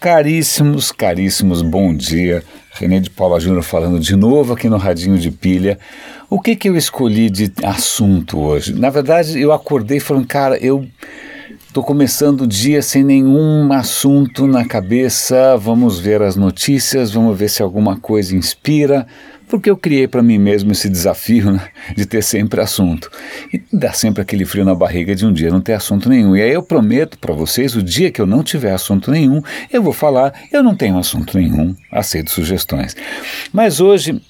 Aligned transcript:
Caríssimos, 0.00 0.90
caríssimos, 0.90 1.60
bom 1.60 1.94
dia. 1.94 2.42
René 2.72 3.00
de 3.00 3.10
Paula 3.10 3.38
Júnior 3.38 3.62
falando 3.62 4.00
de 4.00 4.16
novo 4.16 4.54
aqui 4.54 4.66
no 4.66 4.78
Radinho 4.78 5.18
de 5.18 5.30
Pilha. 5.30 5.78
O 6.30 6.40
que 6.40 6.56
que 6.56 6.70
eu 6.70 6.74
escolhi 6.74 7.28
de 7.28 7.52
assunto 7.62 8.38
hoje? 8.38 8.72
Na 8.72 8.88
verdade, 8.88 9.38
eu 9.38 9.52
acordei 9.52 10.00
falando, 10.00 10.26
cara, 10.26 10.56
eu 10.56 10.88
Estou 11.70 11.84
começando 11.84 12.40
o 12.40 12.46
dia 12.48 12.82
sem 12.82 13.04
nenhum 13.04 13.72
assunto 13.72 14.44
na 14.48 14.64
cabeça. 14.64 15.56
Vamos 15.56 16.00
ver 16.00 16.20
as 16.20 16.34
notícias, 16.34 17.12
vamos 17.12 17.38
ver 17.38 17.48
se 17.48 17.62
alguma 17.62 17.96
coisa 17.96 18.34
inspira, 18.34 19.06
porque 19.50 19.68
eu 19.68 19.76
criei 19.76 20.06
para 20.06 20.22
mim 20.22 20.38
mesmo 20.38 20.70
esse 20.70 20.88
desafio 20.88 21.50
né, 21.50 21.68
de 21.96 22.06
ter 22.06 22.22
sempre 22.22 22.60
assunto. 22.60 23.10
E 23.52 23.60
dá 23.72 23.92
sempre 23.92 24.22
aquele 24.22 24.44
frio 24.44 24.64
na 24.64 24.74
barriga 24.74 25.14
de 25.14 25.26
um 25.26 25.32
dia 25.32 25.50
não 25.50 25.60
ter 25.60 25.72
assunto 25.72 26.08
nenhum. 26.08 26.36
E 26.36 26.40
aí 26.40 26.52
eu 26.52 26.62
prometo 26.62 27.18
para 27.18 27.34
vocês: 27.34 27.74
o 27.74 27.82
dia 27.82 28.10
que 28.12 28.20
eu 28.20 28.26
não 28.26 28.42
tiver 28.42 28.72
assunto 28.72 29.10
nenhum, 29.10 29.42
eu 29.72 29.82
vou 29.82 29.92
falar, 29.92 30.32
eu 30.52 30.62
não 30.62 30.76
tenho 30.76 30.96
assunto 30.96 31.36
nenhum, 31.36 31.74
aceito 31.90 32.30
sugestões. 32.30 32.96
Mas 33.52 33.80
hoje 33.80 34.22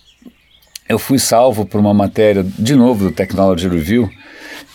eu 0.89 0.99
fui 0.99 1.19
salvo 1.19 1.65
por 1.67 1.79
uma 1.79 1.95
matéria, 1.95 2.43
de 2.43 2.75
novo, 2.75 3.05
do 3.05 3.13
Technology 3.13 3.69
Review 3.69 4.11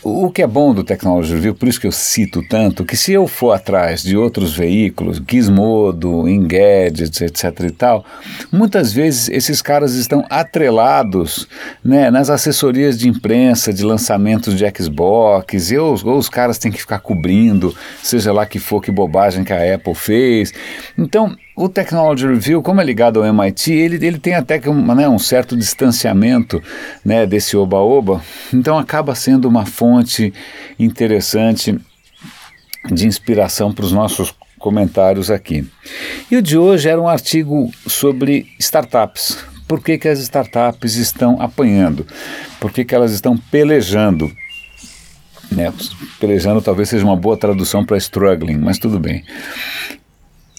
o 0.06 0.30
que 0.30 0.44
é 0.44 0.48
bom 0.48 0.72
do 0.72 0.84
Technology 0.84 1.34
Review, 1.34 1.56
por 1.56 1.68
isso 1.68 1.82
que 1.82 1.88
eu 1.88 1.92
cito 1.92 2.44
tanto, 2.48 2.86
que 2.86 2.96
se 2.96 3.12
eu 3.12 3.28
for 3.28 3.54
atrás 3.54 4.04
de 4.04 4.16
outros 4.16 4.56
veículos, 4.56 5.20
Gizmodo, 5.28 6.30
Engadgets, 6.30 7.22
etc 7.22 7.60
e 7.62 7.72
tal, 7.72 8.06
muitas 8.52 8.94
vezes 8.94 9.30
esses 9.30 9.64
caras 9.64 9.96
estão 9.96 10.24
atrelados 10.30 11.48
né, 11.84 12.12
nas 12.12 12.30
assessorias 12.30 13.00
de 13.00 13.10
imprensa, 13.10 13.74
de 13.74 13.84
lançamentos 13.84 14.56
de 14.56 14.64
Xbox, 14.78 15.72
e 15.72 15.78
ou, 15.80 15.96
ou 16.06 16.18
os 16.20 16.30
caras 16.30 16.60
têm 16.60 16.72
que 16.72 16.80
ficar 16.80 17.00
cobrindo, 17.00 17.76
seja 18.04 18.32
lá 18.32 18.46
que 18.46 18.60
for 18.60 18.82
que 18.82 18.92
bobagem 18.92 19.44
que 19.44 19.54
a 19.54 19.74
Apple 19.74 19.96
fez. 19.96 20.54
Então, 20.96 21.36
o 21.56 21.70
Technology 21.70 22.28
Review, 22.28 22.62
como 22.62 22.82
é 22.82 22.84
ligado 22.84 23.20
ao 23.20 23.26
MIT, 23.26 23.72
ele, 23.72 24.06
ele 24.06 24.20
tem 24.20 24.36
até 24.36 24.62
um, 24.70 24.94
né, 24.94 25.08
um 25.08 25.18
certo 25.18 25.56
distanciamento 25.56 26.62
né, 27.04 27.26
desse 27.26 27.56
oba-oba, 27.56 28.22
então 28.54 28.78
acaba 28.78 29.16
sendo 29.16 29.48
uma 29.48 29.66
fonte 29.66 30.34
interessante 30.78 31.80
de 32.92 33.08
inspiração 33.08 33.74
para 33.74 33.86
os 33.86 33.94
nossos 33.94 34.36
comentários 34.60 35.32
aqui. 35.32 35.66
E 36.30 36.36
o 36.36 36.42
de 36.42 36.58
hoje 36.58 36.90
era 36.90 37.02
um 37.02 37.08
artigo 37.08 37.72
sobre 37.88 38.48
startups. 38.60 39.38
Por 39.68 39.82
que, 39.82 39.98
que 39.98 40.10
as 40.10 40.20
startups 40.20 40.96
estão 40.96 41.42
apanhando? 41.42 42.06
Por 42.60 42.72
que, 42.72 42.84
que 42.84 42.94
elas 42.94 43.12
estão 43.12 43.38
pelejando? 43.38 44.32
Né, 45.52 45.72
pelejando 46.20 46.62
talvez 46.62 46.90
seja 46.90 47.06
uma 47.06 47.16
boa 47.16 47.38
tradução 47.38 47.86
para 47.86 47.98
struggling, 47.98 48.58
mas 48.58 48.78
tudo 48.78 49.00
bem. 49.00 49.24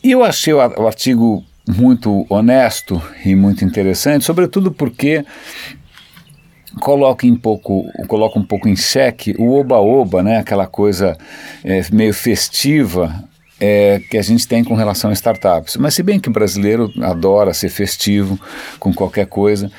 Eu 0.08 0.22
achei 0.22 0.52
o, 0.52 0.60
artigo 0.60 1.44
muito 1.66 2.24
honesto 2.30 3.02
e 3.24 3.34
muito 3.34 3.64
interessante, 3.64 4.24
sobretudo 4.24 4.70
porque 4.70 5.24
coloca, 6.80 7.26
em 7.26 7.34
pouco, 7.34 7.84
coloca 8.06 8.38
um 8.38 8.44
pouco 8.44 8.68
em 8.68 8.76
xeque 8.76 9.34
o 9.36 9.52
oba-oba, 9.58 10.22
né, 10.22 10.38
aquela 10.38 10.68
coisa 10.68 11.18
é, 11.64 11.80
meio 11.90 12.14
festiva 12.14 13.24
é, 13.60 14.00
que 14.10 14.18
a 14.18 14.22
gente 14.22 14.46
tem 14.46 14.62
com 14.62 14.74
relação 14.74 15.10
a 15.10 15.12
startups. 15.12 15.76
Mas 15.76 15.94
se 15.94 16.02
bem 16.02 16.20
que 16.20 16.28
o 16.28 16.32
brasileiro 16.32 16.92
adora 17.00 17.54
ser 17.54 17.68
festivo 17.68 18.38
com 18.78 18.92
qualquer 18.92 19.26
coisa, 19.26 19.70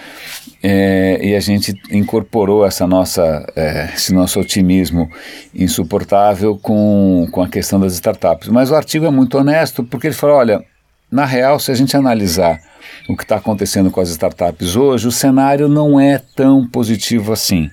é, 0.61 1.19
e 1.21 1.35
a 1.35 1.39
gente 1.39 1.73
incorporou 1.91 2.65
essa 2.65 2.87
nossa, 2.87 3.45
é, 3.55 3.91
esse 3.93 4.13
nosso 4.13 4.39
otimismo 4.39 5.09
insuportável 5.53 6.57
com, 6.57 7.27
com 7.31 7.41
a 7.41 7.47
questão 7.47 7.79
das 7.79 7.93
startups. 7.93 8.49
Mas 8.49 8.71
o 8.71 8.75
artigo 8.75 9.05
é 9.05 9.11
muito 9.11 9.37
honesto 9.37 9.83
porque 9.83 10.07
ele 10.07 10.15
fala, 10.15 10.33
olha, 10.33 10.65
na 11.11 11.25
real, 11.25 11.59
se 11.59 11.71
a 11.71 11.75
gente 11.75 11.95
analisar 11.95 12.59
o 13.07 13.15
que 13.15 13.23
está 13.23 13.37
acontecendo 13.37 13.89
com 13.91 14.01
as 14.01 14.09
startups 14.09 14.75
hoje, 14.75 15.07
o 15.07 15.11
cenário 15.11 15.67
não 15.67 15.99
é 15.99 16.21
tão 16.35 16.67
positivo 16.67 17.31
assim. 17.31 17.69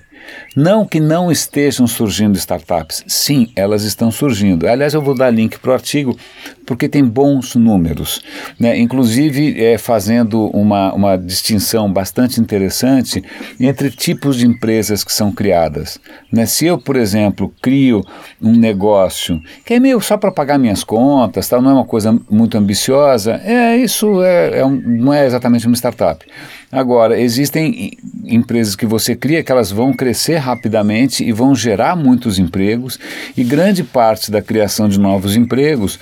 Não 0.55 0.85
que 0.85 0.99
não 0.99 1.31
estejam 1.31 1.85
surgindo 1.87 2.37
startups, 2.37 3.03
sim, 3.07 3.51
elas 3.55 3.83
estão 3.83 4.11
surgindo. 4.11 4.67
Aliás, 4.67 4.93
eu 4.93 5.01
vou 5.01 5.15
dar 5.15 5.29
link 5.29 5.59
para 5.59 5.71
o 5.71 5.73
artigo 5.73 6.17
porque 6.65 6.89
tem 6.89 7.03
bons 7.03 7.55
números, 7.55 8.21
né? 8.59 8.77
inclusive 8.77 9.61
é, 9.63 9.77
fazendo 9.77 10.47
uma, 10.47 10.93
uma 10.93 11.17
distinção 11.17 11.91
bastante 11.91 12.41
interessante 12.41 13.23
entre 13.59 13.89
tipos 13.89 14.37
de 14.37 14.47
empresas 14.47 15.03
que 15.03 15.13
são 15.13 15.31
criadas. 15.31 15.99
Né? 16.31 16.45
Se 16.45 16.65
eu, 16.65 16.77
por 16.77 16.95
exemplo, 16.95 17.53
crio 17.61 18.01
um 18.41 18.53
negócio 18.53 19.41
que 19.65 19.73
é 19.73 19.79
meio 19.79 20.01
só 20.01 20.17
para 20.17 20.31
pagar 20.31 20.57
minhas 20.57 20.83
contas, 20.83 21.47
tal, 21.47 21.61
não 21.61 21.71
é 21.71 21.73
uma 21.73 21.85
coisa 21.85 22.17
muito 22.29 22.57
ambiciosa, 22.57 23.39
é 23.43 23.77
isso 23.77 24.23
é, 24.23 24.59
é 24.59 24.65
um, 24.65 24.75
não 24.75 25.13
é 25.13 25.25
exatamente 25.25 25.67
uma 25.67 25.75
startup. 25.75 26.25
Agora, 26.71 27.17
existem 27.19 27.91
empresas 28.25 28.75
que 28.75 28.85
você 28.85 29.15
cria 29.15 29.43
que 29.43 29.51
elas 29.51 29.71
vão 29.71 29.93
crescer 29.93 30.37
rapidamente 30.37 31.23
e 31.23 31.31
vão 31.31 31.55
gerar 31.55 31.95
muitos 31.95 32.37
empregos, 32.37 32.99
e 33.37 33.43
grande 33.43 33.83
parte 33.83 34.29
da 34.29 34.41
criação 34.41 34.89
de 34.89 34.99
novos 34.99 35.35
empregos 35.35 35.99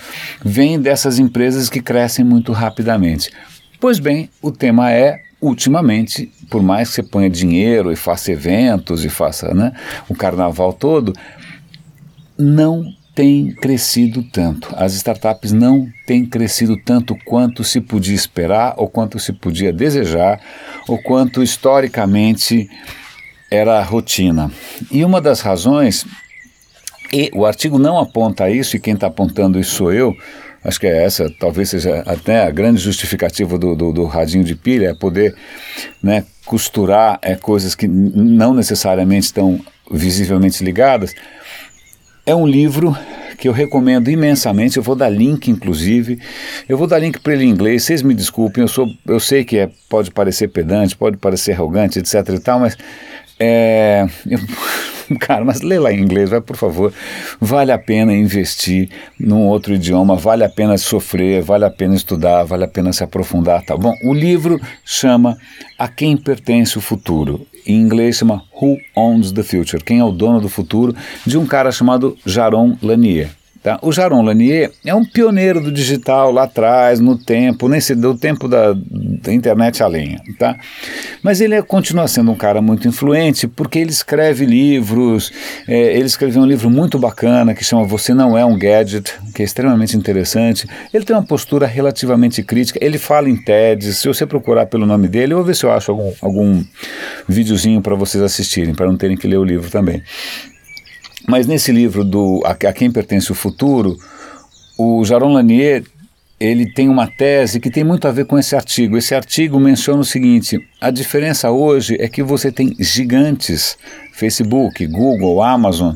vem 0.54 0.80
dessas 0.80 1.18
empresas 1.18 1.68
que 1.68 1.82
crescem 1.82 2.24
muito 2.24 2.52
rapidamente. 2.52 3.32
Pois 3.80 3.98
bem, 3.98 4.30
o 4.40 4.52
tema 4.52 4.92
é 4.92 5.20
ultimamente, 5.42 6.32
por 6.48 6.62
mais 6.62 6.90
que 6.90 6.96
você 6.96 7.04
ponha 7.04 7.28
dinheiro 7.28 7.92
e 7.92 7.96
faça 7.96 8.32
eventos 8.32 9.04
e 9.04 9.10
faça 9.10 9.52
né, 9.52 9.74
o 10.08 10.14
carnaval 10.14 10.72
todo, 10.72 11.12
não 12.38 12.86
tem 13.16 13.52
crescido 13.52 14.22
tanto. 14.24 14.70
As 14.78 14.94
startups 14.94 15.52
não 15.52 15.88
têm 16.06 16.24
crescido 16.24 16.78
tanto 16.78 17.16
quanto 17.26 17.64
se 17.64 17.82
podia 17.82 18.16
esperar, 18.16 18.76
ou 18.78 18.88
quanto 18.88 19.20
se 19.20 19.34
podia 19.34 19.74
desejar, 19.74 20.40
ou 20.88 21.02
quanto 21.02 21.42
historicamente 21.42 22.70
era 23.50 23.80
a 23.80 23.84
rotina. 23.84 24.52
E 24.92 25.04
uma 25.04 25.20
das 25.20 25.42
razões, 25.42 26.06
e 27.12 27.30
o 27.34 27.44
artigo 27.46 27.78
não 27.78 28.00
aponta 28.00 28.50
isso, 28.50 28.76
e 28.76 28.80
quem 28.80 28.94
está 28.94 29.08
apontando 29.08 29.60
isso 29.60 29.76
sou 29.76 29.94
eu, 29.94 30.16
acho 30.64 30.80
que 30.80 30.88
é 30.88 31.04
essa, 31.04 31.30
talvez 31.40 31.70
seja 31.70 32.04
até 32.06 32.44
a 32.44 32.52
grande 32.52 32.80
justificativa 32.80 33.58
do, 33.58 33.76
do, 33.76 33.92
do 33.92 34.06
radinho 34.06 34.44
de 34.44 34.56
pilha, 34.56 34.90
é 34.90 34.94
poder 34.94 35.36
né, 36.02 36.26
costurar 36.46 37.20
é, 37.22 37.36
coisas 37.36 37.76
que 37.76 37.88
não 37.88 38.54
necessariamente 38.54 39.26
estão 39.26 39.60
visivelmente 39.92 40.64
ligadas, 40.64 41.14
é 42.26 42.34
um 42.34 42.48
livro 42.48 42.96
que 43.38 43.48
eu 43.48 43.52
recomendo 43.52 44.10
imensamente. 44.10 44.78
Eu 44.78 44.84
vou 44.84 44.96
dar 44.96 45.10
link, 45.10 45.50
inclusive. 45.52 46.18
Eu 46.70 46.78
vou 46.78 46.88
dar 46.88 47.00
link 47.00 47.20
para 47.20 47.34
ele 47.34 47.44
em 47.44 47.50
inglês. 47.50 47.84
Vocês 47.84 48.02
me 48.02 48.14
desculpem, 48.14 48.62
eu, 48.62 48.68
sou, 48.70 48.88
eu 49.06 49.20
sei 49.20 49.44
que 49.44 49.58
é, 49.58 49.70
pode 49.90 50.12
parecer 50.12 50.48
pedante, 50.48 50.96
pode 50.96 51.18
parecer 51.18 51.52
arrogante, 51.52 52.00
etc. 52.00 52.14
e 52.30 52.40
tal, 52.40 52.62
mas 52.62 52.78
é, 53.38 54.08
eu, 54.26 54.40
cara, 55.20 55.44
mas 55.44 55.62
lê 55.62 55.80
lá 55.80 55.92
em 55.92 56.00
inglês, 56.00 56.30
vai 56.30 56.42
por 56.42 56.56
favor. 56.56 56.94
Vale 57.40 57.72
a 57.72 57.78
pena 57.78 58.14
investir 58.14 58.90
num 59.20 59.48
outro 59.48 59.74
idioma, 59.74 60.16
vale 60.16 60.44
a 60.44 60.50
pena 60.50 60.78
sofrer, 60.78 61.42
vale 61.42 61.66
a 61.66 61.70
pena 61.70 61.96
estudar, 61.96 62.44
vale 62.44 62.64
a 62.64 62.68
pena 62.68 62.94
se 62.94 63.04
aprofundar, 63.04 63.64
tá 63.64 63.76
bom? 63.76 63.94
O 64.04 64.14
livro 64.14 64.60
chama 64.86 65.38
A 65.78 65.88
Quem 65.88 66.18
Pertence 66.18 66.78
o 66.78 66.82
Futuro. 66.82 67.46
Em 67.66 67.76
inglês 67.76 68.18
chama 68.18 68.44
Who 68.54 68.78
Owns 68.96 69.32
the 69.32 69.44
Future? 69.44 69.84
Quem 69.84 70.00
é 70.00 70.04
o 70.04 70.12
dono 70.12 70.42
do 70.42 70.50
futuro? 70.50 70.96
De 71.26 71.38
um 71.38 71.46
cara 71.46 71.72
chamado 71.72 72.18
Jaron 72.26 72.78
Lanier. 72.82 73.30
Tá? 73.64 73.80
O 73.82 73.94
Jaron 73.94 74.22
Lanier 74.22 74.72
é 74.86 74.94
um 74.94 75.06
pioneiro 75.06 75.62
do 75.62 75.72
digital 75.72 76.34
lá 76.34 76.44
atrás, 76.44 77.00
no 77.00 77.18
tempo, 77.18 77.70
nesse 77.70 77.96
do 77.96 78.14
tempo 78.14 78.50
da, 78.50 78.74
da 78.74 79.32
internet 79.34 79.82
a 79.82 79.88
lenha. 79.88 80.22
Tá? 80.38 80.58
Mas 81.24 81.40
ele 81.40 81.56
é, 81.56 81.62
continua 81.62 82.06
sendo 82.10 82.30
um 82.30 82.36
cara 82.36 82.62
muito 82.62 82.90
influente 82.90 83.48
porque 83.48 83.80
ele 83.80 83.92
escreve 83.92 84.46
livros. 84.46 85.32
É, 85.66 85.96
ele 85.96 86.08
escreveu 86.08 86.42
um 86.42 86.46
livro 86.46 86.70
muito 86.70 87.00
bacana 87.00 87.56
que 87.56 87.64
chama 87.64 87.86
Você 87.86 88.14
Não 88.14 88.38
É 88.38 88.44
um 88.44 88.58
Gadget, 88.58 89.14
que 89.34 89.42
é 89.42 89.46
extremamente 89.46 89.96
interessante. 89.96 90.68
Ele 90.94 91.06
tem 91.06 91.16
uma 91.16 91.24
postura 91.24 91.66
relativamente 91.66 92.44
crítica. 92.44 92.78
Ele 92.82 92.98
fala 92.98 93.30
em 93.30 93.38
TEDs. 93.38 94.00
Se 94.00 94.10
você 94.10 94.26
procurar 94.26 94.66
pelo 94.66 94.86
nome 94.86 95.08
dele, 95.08 95.32
eu 95.32 95.38
vou 95.38 95.46
ver 95.46 95.56
se 95.56 95.66
eu 95.66 95.72
acho 95.72 95.90
algum, 95.90 96.12
algum 96.22 96.64
videozinho 97.30 97.82
para 97.82 97.96
vocês 97.96 98.22
assistirem, 98.22 98.76
para 98.76 98.88
não 98.88 98.98
terem 98.98 99.16
que 99.16 99.26
ler 99.26 99.38
o 99.38 99.44
livro 99.46 99.70
também. 99.72 100.04
Mas 101.28 101.48
nesse 101.48 101.72
livro 101.72 102.04
do 102.04 102.42
A, 102.46 102.56
Quem 102.74 102.92
Pertence 102.92 103.32
o 103.32 103.36
Futuro, 103.36 103.98
o 104.78 105.04
Jaron 105.06 105.34
Lanier 105.34 105.84
ele 106.40 106.66
tem 106.66 106.90
uma 106.90 107.08
tese 107.08 107.60
que 107.60 107.70
tem 107.70 107.86
muito 107.86 108.06
a 108.06 108.12
ver 108.12 108.26
com 108.26 108.38
esse 108.38 108.54
artigo. 108.54 108.98
Esse 108.98 109.16
artigo 109.16 109.60
menciona 109.60 110.02
o 110.02 110.06
seguinte: 110.06 110.60
a 110.82 110.92
diferença 110.92 111.50
hoje 111.52 111.96
é 112.00 112.10
que 112.10 112.22
você 112.22 112.52
tem 112.52 112.76
gigantes, 112.80 113.78
Facebook, 114.12 114.86
Google, 114.88 115.42
Amazon, 115.42 115.96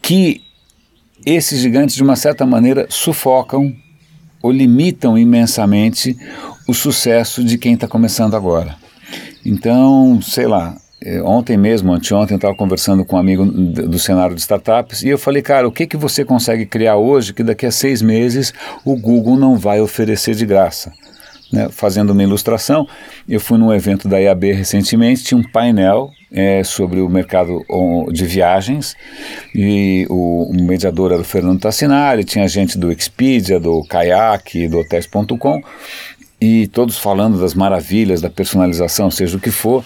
que 0.00 0.40
esses 1.24 1.60
gigantes, 1.60 1.94
de 1.94 2.02
uma 2.02 2.16
certa 2.16 2.46
maneira, 2.46 2.86
sufocam 2.88 3.74
ou 4.42 4.50
limitam 4.50 5.18
imensamente 5.18 6.16
o 6.66 6.74
sucesso 6.74 7.44
de 7.44 7.58
quem 7.58 7.74
está 7.74 7.86
começando 7.86 8.34
agora. 8.34 8.76
Então, 9.44 10.20
sei 10.22 10.46
lá, 10.46 10.76
ontem 11.24 11.56
mesmo, 11.56 11.92
anteontem, 11.92 12.34
eu 12.34 12.36
estava 12.36 12.54
conversando 12.54 13.04
com 13.04 13.16
um 13.16 13.18
amigo 13.18 13.44
do 13.44 13.98
cenário 13.98 14.34
de 14.34 14.40
startups 14.40 15.02
e 15.02 15.08
eu 15.08 15.18
falei, 15.18 15.42
cara, 15.42 15.66
o 15.66 15.72
que, 15.72 15.86
que 15.86 15.96
você 15.96 16.24
consegue 16.24 16.66
criar 16.66 16.96
hoje 16.96 17.32
que 17.32 17.42
daqui 17.42 17.66
a 17.66 17.70
seis 17.70 18.02
meses 18.02 18.52
o 18.84 18.96
Google 18.96 19.36
não 19.36 19.56
vai 19.56 19.80
oferecer 19.80 20.34
de 20.34 20.46
graça? 20.46 20.92
Né, 21.52 21.68
fazendo 21.70 22.14
uma 22.14 22.22
ilustração, 22.22 22.88
eu 23.28 23.38
fui 23.38 23.58
num 23.58 23.74
evento 23.74 24.08
da 24.08 24.18
IAB 24.18 24.52
recentemente, 24.52 25.22
tinha 25.22 25.36
um 25.36 25.42
painel 25.42 26.10
é, 26.30 26.64
sobre 26.64 26.98
o 27.02 27.10
mercado 27.10 27.62
de 28.10 28.24
viagens 28.24 28.96
e 29.54 30.06
o, 30.08 30.50
o 30.50 30.54
mediador 30.54 31.12
era 31.12 31.20
o 31.20 31.24
Fernando 31.24 31.60
Tassinari, 31.60 32.24
tinha 32.24 32.48
gente 32.48 32.78
do 32.78 32.90
Expedia, 32.90 33.60
do 33.60 33.84
Kayak, 33.84 34.66
do 34.66 34.78
Hotels.com 34.78 35.60
e 36.40 36.66
todos 36.68 36.98
falando 36.98 37.38
das 37.38 37.52
maravilhas 37.52 38.22
da 38.22 38.30
personalização, 38.30 39.10
seja 39.10 39.36
o 39.36 39.40
que 39.40 39.50
for. 39.50 39.84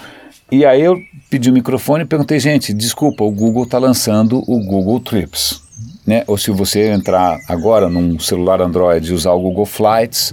E 0.51 0.65
aí 0.65 0.83
eu 0.83 1.01
pedi 1.29 1.51
o 1.51 1.53
microfone 1.53 2.05
e 2.05 2.07
perguntei, 2.07 2.39
gente, 2.39 2.73
desculpa, 2.73 3.25
o 3.25 3.31
Google 3.31 3.65
está 3.65 3.79
lançando 3.79 4.39
o 4.47 4.61
Google 4.65 5.01
Trips. 5.01 5.61
Né? 6.07 6.23
Ou 6.27 6.39
se 6.39 6.53
você 6.53 6.91
entrar 6.91 7.41
agora 7.49 7.89
num 7.89 8.19
celular 8.19 8.61
Android 8.63 9.11
e 9.11 9.15
usar 9.15 9.33
o 9.33 9.41
Google 9.41 9.67
Flights, 9.67 10.33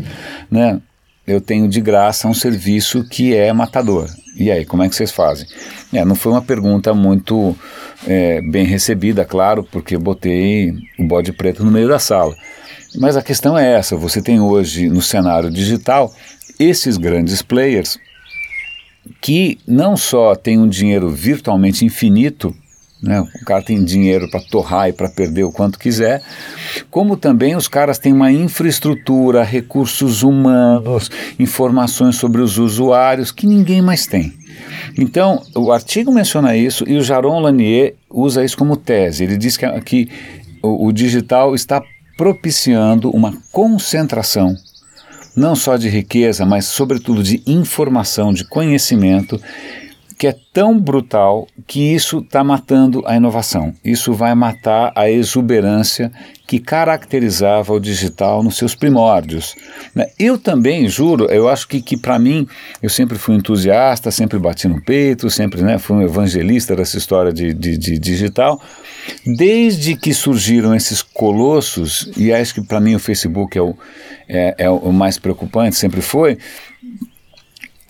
né? 0.51 0.79
eu 1.25 1.41
tenho 1.41 1.67
de 1.67 1.81
graça 1.81 2.27
um 2.27 2.33
serviço 2.33 3.03
que 3.09 3.33
é 3.35 3.51
matador. 3.53 4.07
E 4.37 4.51
aí, 4.51 4.65
como 4.65 4.83
é 4.83 4.89
que 4.89 4.95
vocês 4.95 5.11
fazem? 5.11 5.47
É, 5.91 6.03
não 6.03 6.15
foi 6.15 6.31
uma 6.31 6.41
pergunta 6.41 6.93
muito 6.93 7.55
é, 8.05 8.41
bem 8.41 8.65
recebida, 8.65 9.23
claro, 9.23 9.63
porque 9.63 9.95
eu 9.95 9.99
botei 9.99 10.73
o 10.99 11.03
bode 11.03 11.31
preto 11.31 11.63
no 11.63 11.71
meio 11.71 11.87
da 11.87 11.99
sala. 11.99 12.35
Mas 12.99 13.15
a 13.15 13.21
questão 13.21 13.57
é 13.57 13.73
essa: 13.73 13.95
você 13.95 14.21
tem 14.21 14.39
hoje 14.39 14.89
no 14.89 15.01
cenário 15.01 15.49
digital 15.49 16.13
esses 16.59 16.97
grandes 16.97 17.41
players 17.41 17.99
que 19.21 19.57
não 19.67 19.95
só 19.97 20.35
têm 20.35 20.59
um 20.59 20.67
dinheiro 20.67 21.09
virtualmente 21.09 21.85
infinito 21.85 22.55
né? 23.03 23.19
O 23.19 23.45
cara 23.45 23.61
tem 23.61 23.83
dinheiro 23.83 24.29
para 24.29 24.39
torrar 24.39 24.87
e 24.87 24.93
para 24.93 25.09
perder 25.09 25.43
o 25.43 25.51
quanto 25.51 25.77
quiser, 25.77 26.23
como 26.89 27.17
também 27.17 27.53
os 27.53 27.67
caras 27.67 27.99
têm 27.99 28.13
uma 28.13 28.31
infraestrutura, 28.31 29.43
recursos 29.43 30.23
humanos, 30.23 31.11
informações 31.37 32.15
sobre 32.15 32.41
os 32.41 32.57
usuários 32.57 33.29
que 33.29 33.45
ninguém 33.45 33.81
mais 33.81 34.07
tem. 34.07 34.33
Então, 34.97 35.43
o 35.53 35.73
artigo 35.73 36.13
menciona 36.13 36.55
isso 36.55 36.85
e 36.87 36.95
o 36.95 37.03
Jaron 37.03 37.41
Lanier 37.41 37.95
usa 38.09 38.45
isso 38.45 38.57
como 38.57 38.77
tese. 38.77 39.25
Ele 39.25 39.35
diz 39.35 39.57
que, 39.57 39.69
que 39.81 40.09
o, 40.61 40.87
o 40.87 40.93
digital 40.93 41.53
está 41.53 41.83
propiciando 42.15 43.09
uma 43.09 43.33
concentração 43.51 44.55
não 45.35 45.55
só 45.55 45.77
de 45.77 45.89
riqueza, 45.89 46.45
mas 46.45 46.65
sobretudo 46.65 47.23
de 47.23 47.41
informação, 47.47 48.33
de 48.33 48.43
conhecimento 48.43 49.39
que 50.17 50.27
é 50.27 50.35
tão 50.53 50.79
brutal 50.79 51.47
que 51.65 51.93
isso 51.93 52.19
está 52.19 52.43
matando 52.43 53.03
a 53.05 53.15
inovação. 53.15 53.73
Isso 53.83 54.13
vai 54.13 54.35
matar 54.35 54.91
a 54.95 55.09
exuberância 55.09 56.11
que 56.45 56.59
caracterizava 56.59 57.73
o 57.73 57.79
digital 57.79 58.43
nos 58.43 58.57
seus 58.57 58.75
primórdios. 58.75 59.55
Né? 59.95 60.07
Eu 60.19 60.37
também, 60.37 60.87
juro, 60.87 61.25
eu 61.31 61.47
acho 61.47 61.67
que, 61.67 61.81
que 61.81 61.97
para 61.97 62.19
mim, 62.19 62.47
eu 62.81 62.89
sempre 62.89 63.17
fui 63.17 63.35
entusiasta, 63.35 64.11
sempre 64.11 64.37
bati 64.37 64.67
no 64.67 64.81
peito, 64.81 65.29
sempre 65.29 65.61
né, 65.61 65.79
fui 65.79 65.97
um 65.97 66.01
evangelista 66.01 66.75
dessa 66.75 66.97
história 66.97 67.31
de, 67.31 67.53
de, 67.53 67.77
de 67.77 67.97
digital. 67.97 68.61
Desde 69.25 69.95
que 69.95 70.13
surgiram 70.13 70.75
esses 70.75 71.01
colossos, 71.01 72.11
e 72.15 72.31
acho 72.31 72.53
que 72.53 72.61
para 72.61 72.79
mim 72.79 72.95
o 72.95 72.99
Facebook 72.99 73.57
é 73.57 73.61
o, 73.61 73.75
é, 74.27 74.55
é 74.59 74.69
o 74.69 74.91
mais 74.91 75.17
preocupante, 75.17 75.75
sempre 75.75 76.01
foi, 76.01 76.37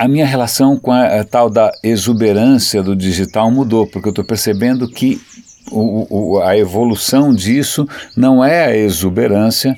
a 0.03 0.07
minha 0.09 0.25
relação 0.25 0.77
com 0.77 0.91
a, 0.91 1.21
a, 1.21 1.23
tal 1.23 1.49
da 1.49 1.71
exuberância 1.81 2.83
do 2.83 2.93
digital 2.93 3.49
mudou, 3.49 3.87
porque 3.87 4.09
eu 4.09 4.11
estou 4.11 4.25
percebendo 4.25 4.85
que 4.85 5.21
o, 5.71 6.35
o, 6.35 6.41
a 6.41 6.57
evolução 6.57 7.33
disso 7.33 7.87
não 8.15 8.43
é 8.43 8.65
a 8.65 8.75
exuberância, 8.75 9.75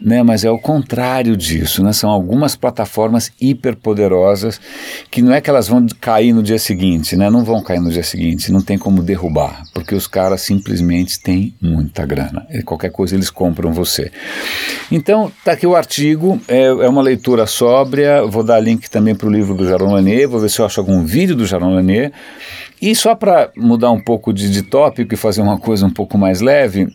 né, 0.00 0.22
mas 0.22 0.44
é 0.44 0.50
o 0.50 0.58
contrário 0.58 1.36
disso. 1.36 1.82
Né? 1.82 1.92
São 1.92 2.10
algumas 2.10 2.56
plataformas 2.56 3.32
hiperpoderosas 3.40 4.60
que 5.10 5.22
não 5.22 5.32
é 5.32 5.40
que 5.40 5.50
elas 5.50 5.68
vão 5.68 5.86
cair 6.00 6.32
no 6.32 6.42
dia 6.42 6.58
seguinte, 6.58 7.16
né? 7.16 7.30
não 7.30 7.44
vão 7.44 7.62
cair 7.62 7.80
no 7.80 7.90
dia 7.90 8.02
seguinte, 8.02 8.52
não 8.52 8.62
tem 8.62 8.78
como 8.78 9.02
derrubar, 9.02 9.62
porque 9.72 9.94
os 9.94 10.06
caras 10.06 10.42
simplesmente 10.42 11.20
têm 11.20 11.54
muita 11.60 12.04
grana. 12.04 12.46
E 12.50 12.62
qualquer 12.62 12.90
coisa 12.90 13.14
eles 13.14 13.30
compram 13.30 13.72
você. 13.72 14.10
Então, 14.90 15.30
tá 15.44 15.52
aqui 15.52 15.66
o 15.66 15.76
artigo, 15.76 16.40
é, 16.48 16.64
é 16.64 16.88
uma 16.88 17.02
leitura 17.02 17.46
sóbria, 17.46 18.24
vou 18.24 18.42
dar 18.42 18.60
link 18.60 18.88
também 18.88 19.14
para 19.14 19.28
o 19.28 19.32
livro 19.32 19.54
do 19.54 19.66
Jaron 19.66 19.92
Lanier, 19.92 20.28
vou 20.28 20.40
ver 20.40 20.50
se 20.50 20.60
eu 20.60 20.66
acho 20.66 20.80
algum 20.80 21.04
vídeo 21.04 21.36
do 21.36 21.46
Jaron 21.46 21.74
Lanier. 21.74 22.12
E 22.80 22.94
só 22.94 23.14
para 23.14 23.50
mudar 23.56 23.90
um 23.90 24.00
pouco 24.00 24.32
de, 24.32 24.48
de 24.50 24.62
tópico 24.62 25.12
e 25.12 25.16
fazer 25.16 25.27
uma 25.36 25.58
coisa 25.58 25.84
um 25.84 25.90
pouco 25.90 26.16
mais 26.16 26.40
leve, 26.40 26.88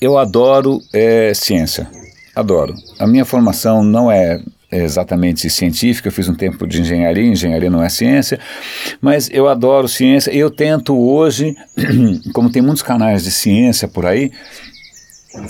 eu 0.00 0.18
adoro 0.18 0.80
é, 0.92 1.32
ciência. 1.32 1.88
Adoro. 2.34 2.74
A 2.98 3.06
minha 3.06 3.24
formação 3.24 3.84
não 3.84 4.10
é 4.10 4.42
exatamente 4.72 5.48
científica, 5.50 6.08
eu 6.08 6.12
fiz 6.12 6.28
um 6.28 6.34
tempo 6.34 6.66
de 6.66 6.80
engenharia, 6.80 7.26
engenharia 7.26 7.68
não 7.70 7.84
é 7.84 7.88
ciência, 7.90 8.40
mas 9.00 9.28
eu 9.30 9.46
adoro 9.46 9.86
ciência. 9.86 10.30
Eu 10.32 10.50
tento 10.50 10.98
hoje, 10.98 11.54
como 12.32 12.50
tem 12.50 12.62
muitos 12.62 12.82
canais 12.82 13.22
de 13.22 13.30
ciência 13.30 13.86
por 13.86 14.06
aí, 14.06 14.32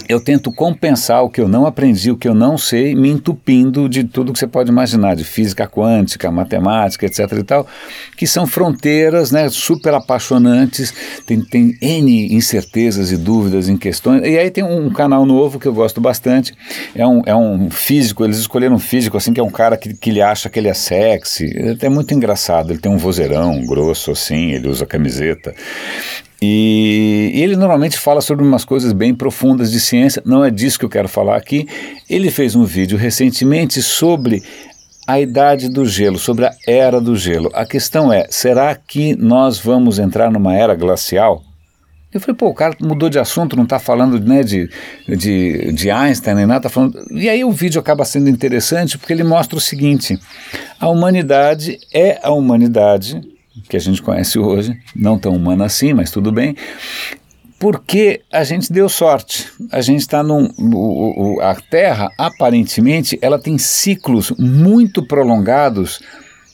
eu 0.09 0.21
tento 0.21 0.53
compensar 0.53 1.23
o 1.23 1.31
que 1.31 1.41
eu 1.41 1.49
não 1.49 1.67
aprendi, 1.67 2.11
o 2.11 2.17
que 2.17 2.29
eu 2.29 2.35
não 2.35 2.57
sei, 2.57 2.95
me 2.95 3.09
entupindo 3.09 3.89
de 3.89 4.05
tudo 4.05 4.33
que 4.33 4.39
você 4.39 4.47
pode 4.47 4.71
imaginar, 4.71 5.17
de 5.17 5.25
física 5.25 5.67
quântica, 5.67 6.31
matemática, 6.31 7.07
etc 7.07 7.21
e 7.33 7.43
tal, 7.43 7.67
que 8.17 8.27
são 8.27 8.47
fronteiras 8.47 9.31
né, 9.31 9.49
super 9.49 9.95
apaixonantes, 9.95 10.93
tem, 11.27 11.41
tem 11.41 11.77
N 11.81 12.35
incertezas 12.35 13.11
e 13.11 13.17
dúvidas 13.17 13.69
em 13.69 13.77
questões. 13.77 14.23
E 14.23 14.39
aí 14.39 14.51
tem 14.51 14.65
um 14.65 14.91
canal 14.91 15.27
novo 15.27 15.59
que 15.59 15.67
eu 15.67 15.75
gosto 15.75 16.01
bastante, 16.01 16.55
é 16.95 17.07
um, 17.07 17.23
é 17.27 17.35
um 17.35 17.71
físico, 17.71 18.25
eles 18.25 18.39
escolheram 18.39 18.77
um 18.77 18.81
físico 18.81 19.17
assim, 19.17 19.33
que 19.33 19.41
é 19.41 19.45
um 19.45 19.51
cara 19.51 19.77
que, 19.77 19.95
que 19.95 20.11
ele 20.11 20.23
acha 20.23 20.49
que 20.49 20.59
ele 20.59 20.69
é 20.69 20.75
sexy, 20.75 21.51
é 21.81 21.89
muito 21.89 22.15
engraçado, 22.15 22.73
ele 22.73 22.81
tem 22.81 22.91
um 22.91 22.99
vozeirão 22.99 23.65
grosso 23.65 24.11
assim, 24.13 24.53
ele 24.53 24.69
usa 24.69 24.87
camiseta. 24.87 25.55
E, 26.45 27.31
e, 27.35 27.41
ele 27.41 27.55
normalmente 27.55 27.97
fala 27.97 28.21
sobre 28.21 28.45
umas 28.45 28.65
coisas 28.65 28.93
bem 28.93 29.15
profundas 29.15 29.71
de 29.71 29.79
ciência, 29.79 30.21
não 30.27 30.45
é 30.45 30.51
disso 30.51 30.77
que 30.77 30.85
eu 30.85 30.89
quero 30.89 31.09
falar 31.09 31.37
aqui. 31.37 31.69
Ele 32.11 32.33
fez 32.33 32.57
um 32.57 32.65
vídeo 32.65 32.99
recentemente 32.99 33.81
sobre 33.81 34.43
a 35.07 35.21
idade 35.21 35.69
do 35.69 35.87
gelo, 35.87 36.19
sobre 36.19 36.47
a 36.47 36.53
era 36.67 37.01
do 37.01 37.15
gelo. 37.15 37.49
A 37.55 37.65
questão 37.65 38.13
é: 38.13 38.27
será 38.29 38.75
que 38.75 39.15
nós 39.15 39.61
vamos 39.61 40.01
entrar 40.01 40.33
numa 40.33 40.53
era 40.53 40.75
glacial? 40.75 41.45
Eu 42.13 42.21
falei, 42.21 42.37
pô, 42.37 42.49
o 42.49 42.55
cara 42.55 42.77
mudou 42.81 43.09
de 43.09 43.21
assunto, 43.21 43.57
não 43.57 43.63
está 43.63 43.79
falando 43.79 44.21
né, 44.21 44.43
de, 44.43 44.69
de, 45.09 45.73
de 45.73 45.91
Einstein 45.91 46.35
nem 46.35 46.45
nada, 46.45 46.63
tá 46.63 46.69
falando. 46.69 47.07
E 47.13 47.29
aí 47.29 47.45
o 47.45 47.53
vídeo 47.53 47.81
acaba 47.81 48.05
sendo 48.05 48.29
interessante 48.29 48.99
porque 48.99 49.13
ele 49.13 49.23
mostra 49.23 49.57
o 49.57 49.61
seguinte: 49.61 50.19
a 50.81 50.89
humanidade 50.89 51.79
é 51.95 52.19
a 52.21 52.33
humanidade 52.33 53.32
que 53.69 53.77
a 53.77 53.81
gente 53.81 54.03
conhece 54.03 54.39
hoje, 54.39 54.77
não 54.95 55.19
tão 55.19 55.35
humana 55.35 55.67
assim, 55.67 55.93
mas 55.93 56.11
tudo 56.11 56.33
bem, 56.33 56.57
porque 57.63 58.23
a 58.33 58.43
gente 58.43 58.73
deu 58.73 58.89
sorte. 58.89 59.49
A 59.71 59.81
gente 59.81 60.01
está 60.01 60.21
num. 60.21 60.51
O, 60.59 61.37
o, 61.37 61.41
a 61.41 61.55
Terra, 61.55 62.11
aparentemente, 62.19 63.17
ela 63.23 63.39
tem 63.39 63.57
ciclos 63.57 64.33
muito 64.37 65.07
prolongados 65.07 66.01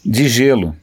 de 0.04 0.28
gelo. 0.28 0.76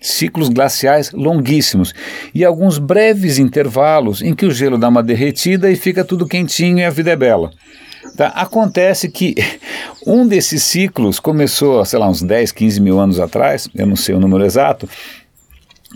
Ciclos 0.00 0.48
glaciais 0.48 1.10
longuíssimos 1.12 1.92
e 2.34 2.42
alguns 2.42 2.78
breves 2.78 3.38
intervalos 3.38 4.22
em 4.22 4.34
que 4.34 4.46
o 4.46 4.50
gelo 4.50 4.78
dá 4.78 4.88
uma 4.88 5.02
derretida 5.02 5.70
e 5.70 5.76
fica 5.76 6.04
tudo 6.04 6.26
quentinho 6.26 6.78
e 6.78 6.84
a 6.84 6.90
vida 6.90 7.10
é 7.10 7.16
bela. 7.16 7.50
Tá? 8.16 8.28
Acontece 8.28 9.10
que 9.10 9.34
um 10.06 10.26
desses 10.26 10.62
ciclos 10.62 11.20
começou, 11.20 11.84
sei 11.84 11.98
lá, 11.98 12.08
uns 12.08 12.22
10, 12.22 12.52
15 12.52 12.80
mil 12.80 12.98
anos 12.98 13.20
atrás, 13.20 13.68
eu 13.74 13.86
não 13.86 13.96
sei 13.96 14.14
o 14.14 14.20
número 14.20 14.44
exato, 14.44 14.88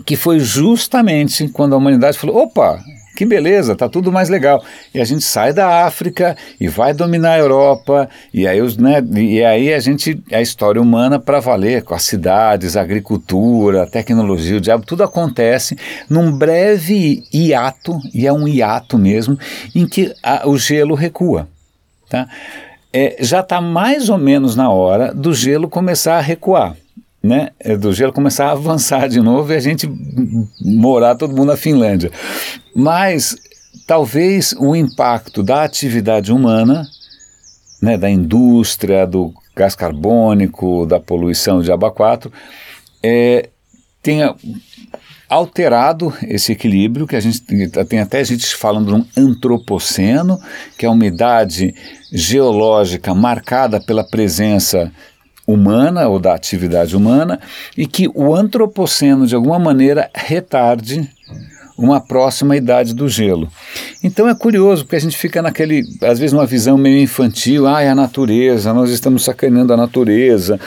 que 0.05 0.15
foi 0.15 0.39
justamente 0.39 1.47
quando 1.47 1.73
a 1.73 1.77
humanidade 1.77 2.17
falou: 2.17 2.43
opa, 2.43 2.79
que 3.15 3.25
beleza, 3.25 3.75
tá 3.75 3.87
tudo 3.87 4.11
mais 4.11 4.29
legal. 4.29 4.63
E 4.93 4.99
a 4.99 5.05
gente 5.05 5.23
sai 5.23 5.53
da 5.53 5.85
África 5.85 6.35
e 6.59 6.67
vai 6.67 6.93
dominar 6.93 7.33
a 7.33 7.39
Europa, 7.39 8.09
e 8.33 8.47
aí, 8.47 8.61
os, 8.61 8.77
né, 8.77 8.99
e 9.13 9.43
aí 9.43 9.73
a 9.73 9.79
gente, 9.79 10.19
a 10.31 10.41
história 10.41 10.81
humana 10.81 11.19
para 11.19 11.39
valer, 11.39 11.83
com 11.83 11.93
as 11.93 12.03
cidades, 12.03 12.75
a 12.75 12.81
agricultura, 12.81 13.83
a 13.83 13.87
tecnologia, 13.87 14.57
o 14.57 14.61
diabo, 14.61 14.85
tudo 14.85 15.03
acontece 15.03 15.77
num 16.09 16.31
breve 16.31 17.23
hiato, 17.31 17.99
e 18.13 18.25
é 18.25 18.33
um 18.33 18.47
hiato 18.47 18.97
mesmo, 18.97 19.37
em 19.75 19.85
que 19.85 20.13
a, 20.23 20.47
o 20.47 20.57
gelo 20.57 20.95
recua. 20.95 21.47
Tá? 22.09 22.27
É, 22.91 23.17
já 23.19 23.41
está 23.41 23.61
mais 23.61 24.09
ou 24.09 24.17
menos 24.17 24.55
na 24.55 24.69
hora 24.69 25.13
do 25.13 25.33
gelo 25.33 25.69
começar 25.69 26.17
a 26.17 26.21
recuar 26.21 26.75
né, 27.21 27.49
é 27.59 27.77
do 27.77 27.93
gelo 27.93 28.11
começar 28.11 28.47
a 28.47 28.51
avançar 28.51 29.07
de 29.07 29.21
novo 29.21 29.53
e 29.53 29.55
a 29.55 29.59
gente 29.59 29.89
morar 30.59 31.15
todo 31.15 31.35
mundo 31.35 31.49
na 31.49 31.57
Finlândia. 31.57 32.11
Mas 32.75 33.35
talvez 33.85 34.53
o 34.57 34.75
impacto 34.75 35.43
da 35.43 35.63
atividade 35.63 36.31
humana, 36.31 36.87
né, 37.81 37.97
da 37.97 38.09
indústria, 38.09 39.05
do 39.05 39.33
gás 39.55 39.75
carbônico, 39.75 40.85
da 40.85 40.99
poluição 40.99 41.61
de 41.61 41.71
aba 41.71 41.91
4, 41.91 42.31
é, 43.03 43.49
tenha 44.01 44.35
alterado 45.29 46.13
esse 46.23 46.51
equilíbrio, 46.51 47.07
que 47.07 47.15
a 47.15 47.19
gente 47.19 47.41
tem 47.87 47.99
até 47.99 48.23
gente 48.23 48.53
falando 48.55 48.87
de 48.87 48.93
um 48.93 49.05
antropoceno, 49.15 50.37
que 50.77 50.85
é 50.85 50.89
uma 50.89 51.05
idade 51.05 51.73
geológica 52.11 53.13
marcada 53.13 53.79
pela 53.79 54.03
presença 54.03 54.91
humana 55.45 56.07
ou 56.07 56.19
da 56.19 56.33
atividade 56.33 56.95
humana 56.95 57.39
e 57.77 57.85
que 57.85 58.09
o 58.13 58.35
antropoceno 58.35 59.25
de 59.25 59.35
alguma 59.35 59.59
maneira 59.59 60.09
retarde 60.13 61.09
uma 61.77 61.99
próxima 61.99 62.55
idade 62.55 62.93
do 62.93 63.09
gelo. 63.09 63.49
Então 64.03 64.29
é 64.29 64.35
curioso, 64.35 64.83
porque 64.83 64.95
a 64.95 65.01
gente 65.01 65.17
fica 65.17 65.41
naquele, 65.41 65.83
às 66.03 66.19
vezes, 66.19 66.31
uma 66.31 66.45
visão 66.45 66.77
meio 66.77 67.01
infantil, 67.01 67.67
ah, 67.67 67.81
é 67.81 67.89
a 67.89 67.95
natureza, 67.95 68.73
nós 68.73 68.91
estamos 68.91 69.23
sacaneando 69.23 69.73
a 69.73 69.77
natureza, 69.77 70.59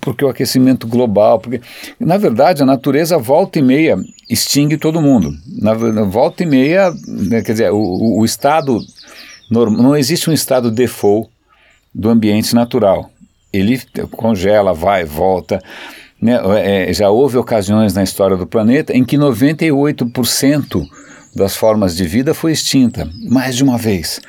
porque 0.00 0.24
o 0.24 0.28
aquecimento 0.28 0.86
global, 0.86 1.38
porque 1.38 1.60
na 2.00 2.16
verdade 2.16 2.62
a 2.62 2.66
natureza 2.66 3.18
volta 3.18 3.58
e 3.58 3.62
meia 3.62 3.96
extingue 4.28 4.76
todo 4.76 5.00
mundo. 5.00 5.32
Na 5.60 5.74
volta 5.74 6.42
e 6.42 6.46
meia, 6.46 6.92
né, 7.06 7.42
quer 7.42 7.52
dizer, 7.52 7.72
o, 7.72 8.18
o 8.18 8.24
estado 8.24 8.80
não 9.50 9.96
existe 9.96 10.30
um 10.30 10.32
estado 10.32 10.70
default 10.70 11.28
do 11.94 12.08
ambiente 12.08 12.54
natural. 12.54 13.10
Ele 13.52 13.80
congela, 14.10 14.72
vai, 14.72 15.04
volta. 15.04 15.60
Né, 16.20 16.38
é, 16.88 16.92
já 16.92 17.10
houve 17.10 17.36
ocasiões 17.36 17.94
na 17.94 18.02
história 18.02 18.36
do 18.36 18.46
planeta 18.46 18.96
em 18.96 19.04
que 19.04 19.16
98% 19.16 20.86
das 21.34 21.56
formas 21.56 21.96
de 21.96 22.06
vida 22.06 22.34
foi 22.34 22.52
extinta, 22.52 23.08
mais 23.28 23.56
de 23.56 23.64
uma 23.64 23.78
vez. 23.78 24.20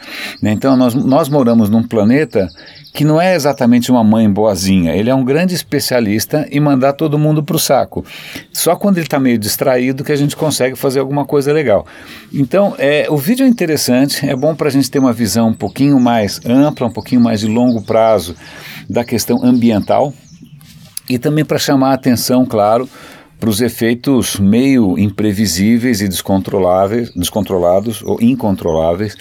Né? 0.42 0.52
Então, 0.52 0.76
nós, 0.76 0.94
nós 0.94 1.30
moramos 1.30 1.70
num 1.70 1.84
planeta 1.84 2.50
que 2.94 3.04
não 3.04 3.20
é 3.20 3.34
exatamente 3.34 3.92
uma 3.92 4.04
mãe 4.04 4.30
boazinha, 4.30 4.96
ele 4.96 5.10
é 5.10 5.16
um 5.16 5.26
grande 5.26 5.56
especialista 5.56 6.48
em 6.52 6.60
mandar 6.60 6.94
todo 6.94 7.18
mundo 7.18 7.44
para 7.44 7.56
o 7.56 7.60
saco. 7.60 8.06
Só 8.52 8.76
quando 8.76 8.98
ele 8.98 9.08
está 9.08 9.20
meio 9.20 9.38
distraído 9.40 10.04
que 10.04 10.12
a 10.12 10.16
gente 10.16 10.36
consegue 10.36 10.76
fazer 10.76 11.00
alguma 11.00 11.26
coisa 11.26 11.52
legal. 11.52 11.88
Então, 12.32 12.76
é, 12.78 13.08
o 13.10 13.18
vídeo 13.18 13.46
é 13.46 13.50
interessante, 13.50 14.30
é 14.30 14.36
bom 14.36 14.54
para 14.54 14.68
a 14.68 14.72
gente 14.72 14.92
ter 14.92 15.00
uma 15.00 15.12
visão 15.12 15.50
um 15.50 15.54
pouquinho 15.54 16.00
mais 16.00 16.40
ampla, 16.46 16.86
um 16.86 16.92
pouquinho 16.92 17.20
mais 17.20 17.40
de 17.40 17.48
longo 17.48 17.82
prazo 17.82 18.36
da 18.88 19.04
questão 19.04 19.44
ambiental 19.44 20.14
e 21.10 21.18
também 21.18 21.44
para 21.44 21.58
chamar 21.58 21.92
a 21.92 21.94
atenção, 21.94 22.46
claro, 22.46 22.88
para 23.44 23.50
os 23.50 23.60
efeitos 23.60 24.40
meio 24.40 24.98
imprevisíveis 24.98 26.00
e 26.00 26.08
descontroláveis, 26.08 27.12
descontrolados 27.14 28.02
ou 28.02 28.18
incontroláveis 28.22 29.18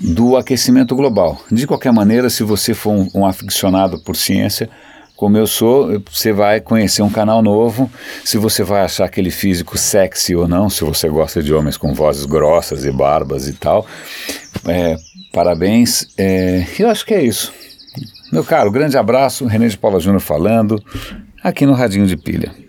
do 0.00 0.36
aquecimento 0.36 0.96
global. 0.96 1.40
De 1.52 1.68
qualquer 1.68 1.92
maneira, 1.92 2.28
se 2.28 2.42
você 2.42 2.74
for 2.74 2.90
um, 2.90 3.08
um 3.14 3.24
aficionado 3.24 4.00
por 4.00 4.16
ciência, 4.16 4.68
como 5.14 5.36
eu 5.36 5.46
sou, 5.46 6.02
você 6.10 6.32
vai 6.32 6.60
conhecer 6.60 7.02
um 7.02 7.10
canal 7.10 7.42
novo. 7.42 7.88
Se 8.24 8.38
você 8.38 8.64
vai 8.64 8.80
achar 8.80 9.04
aquele 9.04 9.30
físico 9.30 9.78
sexy 9.78 10.34
ou 10.34 10.48
não, 10.48 10.68
se 10.68 10.82
você 10.82 11.08
gosta 11.08 11.40
de 11.40 11.54
homens 11.54 11.76
com 11.76 11.94
vozes 11.94 12.26
grossas 12.26 12.84
e 12.84 12.90
barbas 12.90 13.46
e 13.46 13.52
tal, 13.52 13.86
é, 14.66 14.96
parabéns. 15.32 16.08
É, 16.18 16.66
eu 16.76 16.90
acho 16.90 17.06
que 17.06 17.14
é 17.14 17.22
isso. 17.22 17.52
Meu 18.32 18.42
caro, 18.42 18.68
grande 18.68 18.98
abraço. 18.98 19.46
René 19.46 19.68
de 19.68 19.78
Paula 19.78 20.00
Júnior 20.00 20.20
falando 20.20 20.82
aqui 21.40 21.64
no 21.64 21.72
Radinho 21.72 22.08
de 22.08 22.16
Pilha. 22.16 22.59